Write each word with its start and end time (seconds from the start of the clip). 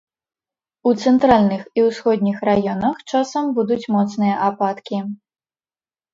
У 0.91 0.93
цэнтральных 1.03 1.61
і 1.79 1.83
ўсходніх 1.87 2.37
раёнах 2.49 2.95
часам 3.11 3.43
будуць 3.59 3.79
моцныя 3.99 4.35
ападкі. 4.49 4.97